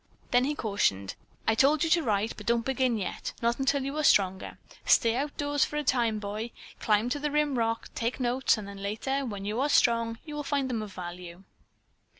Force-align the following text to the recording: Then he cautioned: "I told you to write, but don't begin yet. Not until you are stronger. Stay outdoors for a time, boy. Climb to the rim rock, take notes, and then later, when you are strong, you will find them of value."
Then 0.31 0.45
he 0.45 0.55
cautioned: 0.55 1.13
"I 1.47 1.53
told 1.53 1.83
you 1.83 1.89
to 1.91 2.01
write, 2.01 2.35
but 2.35 2.47
don't 2.47 2.65
begin 2.65 2.97
yet. 2.97 3.33
Not 3.39 3.59
until 3.59 3.83
you 3.83 3.95
are 3.99 4.03
stronger. 4.03 4.57
Stay 4.83 5.15
outdoors 5.15 5.63
for 5.63 5.75
a 5.77 5.83
time, 5.83 6.17
boy. 6.17 6.49
Climb 6.79 7.07
to 7.09 7.19
the 7.19 7.29
rim 7.29 7.55
rock, 7.59 7.87
take 7.93 8.19
notes, 8.19 8.57
and 8.57 8.67
then 8.67 8.81
later, 8.81 9.23
when 9.27 9.45
you 9.45 9.61
are 9.61 9.69
strong, 9.69 10.17
you 10.25 10.33
will 10.33 10.43
find 10.43 10.71
them 10.71 10.81
of 10.81 10.91
value." 10.91 11.43